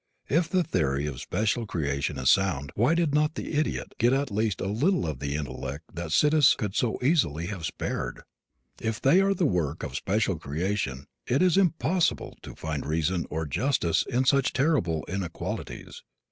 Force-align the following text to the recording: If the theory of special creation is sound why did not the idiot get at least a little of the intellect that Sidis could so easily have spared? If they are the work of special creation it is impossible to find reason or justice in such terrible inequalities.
If 0.29 0.49
the 0.49 0.63
theory 0.63 1.05
of 1.05 1.21
special 1.21 1.67
creation 1.67 2.17
is 2.17 2.31
sound 2.31 2.71
why 2.73 2.95
did 2.95 3.13
not 3.13 3.35
the 3.35 3.53
idiot 3.53 3.93
get 3.99 4.13
at 4.13 4.31
least 4.31 4.59
a 4.59 4.65
little 4.65 5.05
of 5.05 5.19
the 5.19 5.35
intellect 5.35 5.91
that 5.93 6.11
Sidis 6.11 6.55
could 6.57 6.75
so 6.75 6.97
easily 7.03 7.45
have 7.53 7.67
spared? 7.67 8.21
If 8.81 8.99
they 8.99 9.21
are 9.21 9.35
the 9.35 9.45
work 9.45 9.83
of 9.83 9.95
special 9.95 10.39
creation 10.39 11.05
it 11.27 11.43
is 11.43 11.55
impossible 11.55 12.35
to 12.41 12.55
find 12.55 12.83
reason 12.83 13.27
or 13.29 13.45
justice 13.45 14.03
in 14.09 14.25
such 14.25 14.53
terrible 14.53 15.05
inequalities. 15.07 16.01